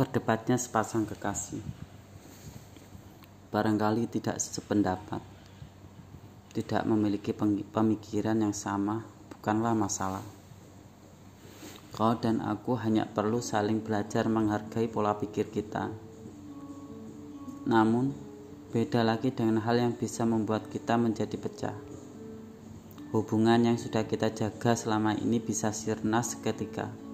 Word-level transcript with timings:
Berdebatnya 0.00 0.56
sepasang 0.56 1.04
kekasih 1.04 1.60
barangkali 3.50 4.06
tidak 4.06 4.38
sependapat, 4.38 5.18
tidak 6.54 6.86
memiliki 6.86 7.34
pemikiran 7.68 8.38
yang 8.38 8.54
sama, 8.54 9.02
bukanlah 9.28 9.74
masalah. 9.74 10.22
Kau 11.90 12.14
dan 12.14 12.38
aku 12.38 12.78
hanya 12.78 13.10
perlu 13.10 13.42
saling 13.42 13.82
belajar 13.82 14.30
menghargai 14.30 14.86
pola 14.86 15.18
pikir 15.18 15.50
kita. 15.50 15.90
Namun, 17.66 18.14
beda 18.70 19.02
lagi 19.02 19.34
dengan 19.34 19.58
hal 19.66 19.82
yang 19.82 19.92
bisa 19.98 20.22
membuat 20.22 20.70
kita 20.70 20.94
menjadi 20.94 21.34
pecah. 21.34 21.76
Hubungan 23.10 23.66
yang 23.66 23.76
sudah 23.76 24.06
kita 24.06 24.32
jaga 24.32 24.78
selama 24.78 25.12
ini 25.18 25.42
bisa 25.42 25.74
sirna 25.74 26.22
seketika 26.22 27.09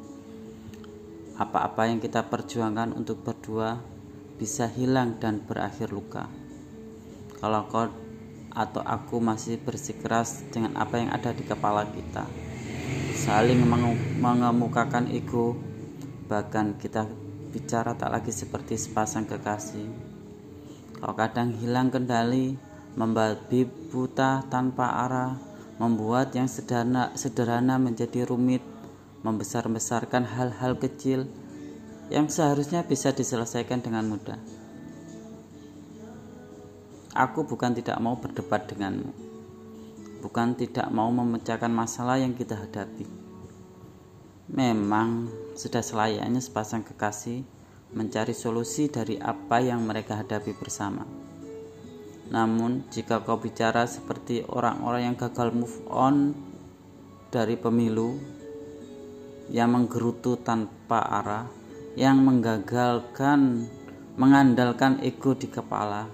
apa-apa 1.36 1.92
yang 1.92 2.00
kita 2.00 2.24
perjuangkan 2.32 2.96
untuk 2.96 3.20
berdua 3.20 3.76
bisa 4.40 4.68
hilang 4.68 5.20
dan 5.20 5.40
berakhir 5.44 5.92
luka. 5.92 6.28
Kalau 7.36 7.68
kau 7.68 7.88
atau 8.56 8.80
aku 8.80 9.20
masih 9.20 9.60
bersikeras 9.60 10.40
dengan 10.48 10.80
apa 10.80 10.96
yang 10.96 11.12
ada 11.12 11.36
di 11.36 11.44
kepala 11.44 11.84
kita, 11.92 12.24
saling 13.12 13.60
mengemukakan 14.16 15.12
ego, 15.12 15.52
bahkan 16.24 16.72
kita 16.80 17.04
bicara 17.52 17.92
tak 17.92 18.16
lagi 18.16 18.32
seperti 18.32 18.80
sepasang 18.80 19.28
kekasih. 19.28 19.88
Kau 20.96 21.12
kadang 21.12 21.52
hilang 21.60 21.92
kendali, 21.92 22.56
membabi 22.96 23.68
buta 23.68 24.40
tanpa 24.48 25.04
arah, 25.04 25.36
membuat 25.76 26.32
yang 26.32 26.48
sederhana, 26.48 27.12
sederhana 27.12 27.76
menjadi 27.76 28.24
rumit, 28.24 28.64
membesar-besarkan 29.26 30.22
hal-hal 30.22 30.78
kecil 30.78 31.26
yang 32.06 32.30
seharusnya 32.30 32.86
bisa 32.86 33.10
diselesaikan 33.10 33.82
dengan 33.82 34.06
mudah. 34.06 34.38
Aku 37.10 37.42
bukan 37.42 37.74
tidak 37.74 37.98
mau 37.98 38.14
berdebat 38.14 38.70
denganmu, 38.70 39.10
bukan 40.22 40.54
tidak 40.54 40.86
mau 40.94 41.10
memecahkan 41.10 41.72
masalah 41.72 42.22
yang 42.22 42.36
kita 42.38 42.54
hadapi. 42.54 43.08
Memang 44.46 45.26
sudah 45.58 45.82
selayaknya 45.82 46.38
sepasang 46.38 46.86
kekasih 46.86 47.42
mencari 47.96 48.30
solusi 48.36 48.86
dari 48.86 49.18
apa 49.18 49.58
yang 49.58 49.82
mereka 49.82 50.22
hadapi 50.22 50.54
bersama. 50.54 51.02
Namun, 52.30 52.86
jika 52.90 53.22
kau 53.22 53.38
bicara 53.38 53.86
seperti 53.86 54.42
orang-orang 54.46 55.10
yang 55.10 55.16
gagal 55.16 55.54
move 55.54 55.78
on 55.90 56.34
dari 57.30 57.54
pemilu 57.54 58.35
yang 59.50 59.74
menggerutu 59.74 60.38
tanpa 60.40 61.02
arah, 61.02 61.46
yang 61.94 62.18
menggagalkan, 62.22 63.70
mengandalkan 64.18 64.98
ego 65.02 65.38
di 65.38 65.46
kepala, 65.46 66.10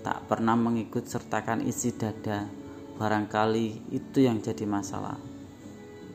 tak 0.00 0.24
pernah 0.26 0.56
mengikut 0.56 1.04
sertakan 1.04 1.60
isi 1.64 1.92
dada. 1.92 2.48
Barangkali 2.96 3.92
itu 3.96 4.24
yang 4.24 4.40
jadi 4.44 4.68
masalah. 4.68 5.16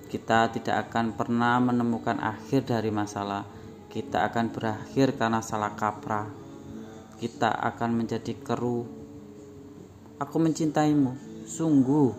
Kita 0.06 0.54
tidak 0.54 0.90
akan 0.90 1.18
pernah 1.18 1.58
menemukan 1.58 2.22
akhir 2.22 2.70
dari 2.70 2.94
masalah. 2.94 3.42
Kita 3.90 4.30
akan 4.30 4.54
berakhir 4.54 5.18
karena 5.18 5.42
salah 5.42 5.74
kaprah. 5.74 6.30
Kita 7.18 7.50
akan 7.50 7.90
menjadi 8.06 8.38
keruh. 8.38 8.86
Aku 10.22 10.38
mencintaimu, 10.38 11.18
sungguh. 11.50 12.14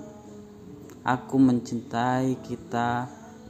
Aku 1.06 1.38
mencintai 1.38 2.42
kita 2.42 3.06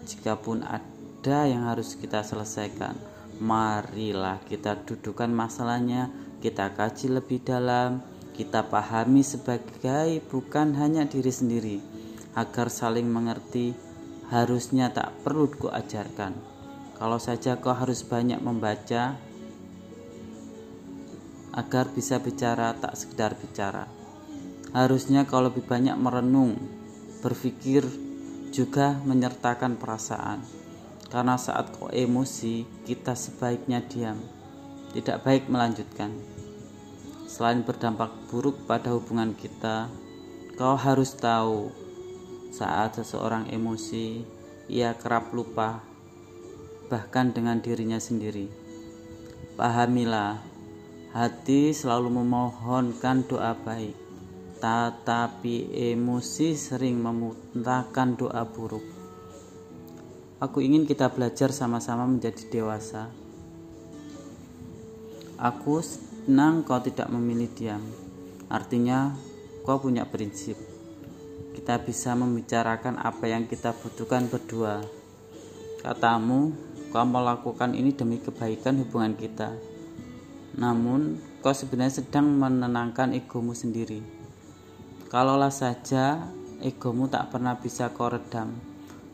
Jikapun 0.06 0.62
ada 0.62 1.50
yang 1.50 1.66
harus 1.66 1.98
kita 1.98 2.22
selesaikan, 2.22 2.94
marilah 3.42 4.38
kita 4.46 4.78
dudukan 4.86 5.26
masalahnya, 5.34 6.14
kita 6.38 6.70
kaji 6.78 7.18
lebih 7.18 7.42
dalam, 7.42 8.06
kita 8.30 8.70
pahami 8.70 9.26
sebagai 9.26 10.22
bukan 10.30 10.78
hanya 10.78 11.10
diri 11.10 11.34
sendiri, 11.34 11.76
agar 12.38 12.70
saling 12.70 13.10
mengerti. 13.10 13.74
Harusnya 14.26 14.90
tak 14.90 15.14
perlu 15.22 15.46
ku 15.54 15.70
ajarkan. 15.70 16.34
Kalau 16.98 17.18
saja 17.22 17.62
kau 17.62 17.70
harus 17.70 18.02
banyak 18.02 18.42
membaca 18.42 19.14
agar 21.54 21.86
bisa 21.94 22.18
bicara 22.18 22.74
tak 22.74 22.98
sekedar 22.98 23.38
bicara. 23.38 23.86
Harusnya 24.74 25.30
kau 25.30 25.38
lebih 25.38 25.62
banyak 25.62 25.94
merenung, 25.94 26.58
berpikir 27.22 27.86
juga 28.50 28.98
menyertakan 29.02 29.78
perasaan. 29.78 30.42
Karena 31.06 31.38
saat 31.38 31.70
kau 31.74 31.86
emosi, 31.90 32.66
kita 32.84 33.14
sebaiknya 33.14 33.82
diam. 33.86 34.18
Tidak 34.90 35.22
baik 35.22 35.46
melanjutkan. 35.46 36.10
Selain 37.26 37.62
berdampak 37.62 38.10
buruk 38.30 38.66
pada 38.66 38.94
hubungan 38.94 39.34
kita, 39.34 39.90
kau 40.58 40.74
harus 40.74 41.14
tahu 41.14 41.70
saat 42.50 42.96
seseorang 42.96 43.50
emosi, 43.52 44.24
ia 44.66 44.96
kerap 44.96 45.30
lupa 45.34 45.84
bahkan 46.86 47.34
dengan 47.34 47.58
dirinya 47.58 47.98
sendiri. 47.98 48.46
Pahamilah, 49.58 50.38
hati 51.10 51.74
selalu 51.74 52.22
memohonkan 52.22 53.26
doa 53.26 53.58
baik 53.58 54.05
tetapi 54.66 55.70
emosi 55.94 56.58
sering 56.58 56.98
memuntahkan 56.98 58.18
doa 58.18 58.42
buruk. 58.42 58.82
Aku 60.42 60.58
ingin 60.58 60.82
kita 60.82 61.06
belajar 61.06 61.54
sama-sama 61.54 62.02
menjadi 62.02 62.42
dewasa. 62.50 63.06
Aku 65.38 65.78
senang 65.86 66.66
kau 66.66 66.82
tidak 66.82 67.06
memilih 67.14 67.46
diam. 67.54 67.78
Artinya, 68.50 69.14
kau 69.62 69.78
punya 69.78 70.02
prinsip. 70.02 70.58
Kita 71.54 71.78
bisa 71.78 72.18
membicarakan 72.18 72.98
apa 72.98 73.22
yang 73.30 73.46
kita 73.46 73.70
butuhkan 73.70 74.26
berdua. 74.26 74.82
Katamu, 75.78 76.50
kau 76.90 77.06
melakukan 77.06 77.70
ini 77.70 77.94
demi 77.94 78.18
kebaikan 78.18 78.82
hubungan 78.82 79.14
kita. 79.14 79.54
Namun, 80.58 81.22
kau 81.38 81.54
sebenarnya 81.54 82.02
sedang 82.02 82.34
menenangkan 82.34 83.14
egomu 83.14 83.54
sendiri 83.54 84.25
Kalaulah 85.16 85.48
saja 85.48 86.28
egomu 86.60 87.08
tak 87.08 87.32
pernah 87.32 87.56
bisa 87.56 87.88
kau 87.88 88.12
redam, 88.12 88.52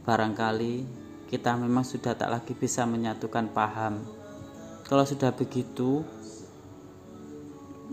barangkali 0.02 0.82
kita 1.30 1.54
memang 1.54 1.86
sudah 1.86 2.18
tak 2.18 2.26
lagi 2.26 2.58
bisa 2.58 2.82
menyatukan 2.82 3.54
paham. 3.54 4.02
Kalau 4.82 5.06
sudah 5.06 5.30
begitu, 5.30 6.02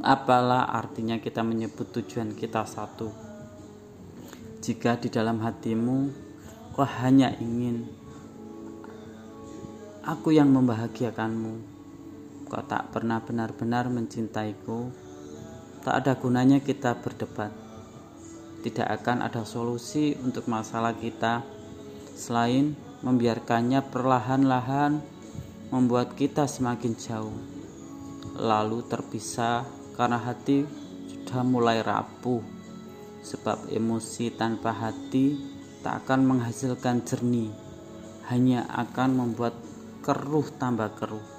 apalah 0.02 0.74
artinya 0.74 1.22
kita 1.22 1.46
menyebut 1.46 1.94
tujuan 1.94 2.34
kita 2.34 2.66
satu? 2.66 3.14
Jika 4.58 4.98
di 4.98 5.14
dalam 5.14 5.46
hatimu 5.46 6.10
kau 6.74 6.90
hanya 7.06 7.38
ingin 7.38 7.86
aku 10.02 10.34
yang 10.34 10.50
membahagiakanmu, 10.50 11.54
kau 12.50 12.64
tak 12.66 12.90
pernah 12.90 13.22
benar-benar 13.22 13.86
mencintaiku, 13.94 14.90
tak 15.86 16.02
ada 16.02 16.18
gunanya 16.18 16.58
kita 16.58 16.98
berdebat 16.98 17.69
tidak 18.60 19.02
akan 19.02 19.24
ada 19.24 19.48
solusi 19.48 20.16
untuk 20.20 20.48
masalah 20.52 20.92
kita 20.96 21.44
selain 22.16 22.76
membiarkannya 23.00 23.80
perlahan-lahan 23.88 25.00
membuat 25.72 26.20
kita 26.20 26.50
semakin 26.50 26.94
jauh. 27.00 27.38
Lalu 28.36 28.84
terpisah 28.88 29.64
karena 29.96 30.20
hati 30.20 30.68
sudah 31.08 31.42
mulai 31.46 31.80
rapuh 31.84 32.42
sebab 33.24 33.70
emosi 33.70 34.34
tanpa 34.34 34.72
hati 34.74 35.38
tak 35.84 36.08
akan 36.08 36.26
menghasilkan 36.26 37.04
jernih 37.04 37.52
hanya 38.32 38.68
akan 38.72 39.16
membuat 39.16 39.56
keruh 40.02 40.48
tambah 40.58 40.92
keruh 40.98 41.30